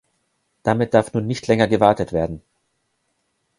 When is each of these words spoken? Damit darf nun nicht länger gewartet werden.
Damit 0.63 0.95
darf 0.95 1.13
nun 1.13 1.27
nicht 1.27 1.45
länger 1.45 1.67
gewartet 1.67 2.11
werden. 2.11 2.41